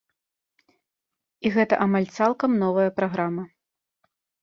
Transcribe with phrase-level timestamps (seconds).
[1.47, 3.43] І гэта амаль цалкам новая праграма.